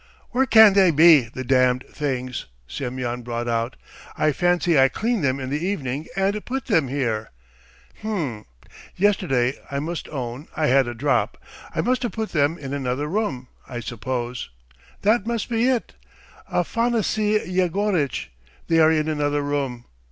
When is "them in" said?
5.23-5.51, 12.31-12.73